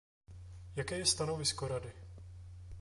Jaké 0.75 0.97
je 0.97 1.05
stanovisko 1.05 1.67
Rady? 1.67 1.91